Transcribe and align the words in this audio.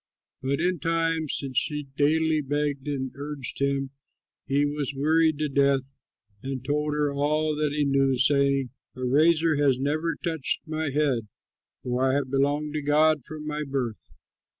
But 0.41 0.59
in 0.59 0.79
time, 0.79 1.27
since 1.29 1.59
she 1.59 1.83
daily 1.95 2.41
begged 2.41 2.87
and 2.87 3.11
urged 3.13 3.61
him, 3.61 3.91
he 4.47 4.65
was 4.65 4.95
wearied 4.95 5.37
to 5.37 5.47
death, 5.47 5.93
and 6.41 6.65
told 6.65 6.93
her 6.95 7.13
all 7.13 7.55
that 7.55 7.71
he 7.71 7.85
knew, 7.85 8.17
saying, 8.17 8.71
"A 8.95 9.03
razor 9.05 9.57
has 9.57 9.77
never 9.77 10.15
touched 10.15 10.61
my 10.65 10.89
head; 10.89 11.27
for 11.83 12.03
I 12.03 12.15
have 12.15 12.31
belonged 12.31 12.73
to 12.73 12.81
God 12.81 13.23
from 13.25 13.45
my 13.45 13.61
birth. 13.63 14.09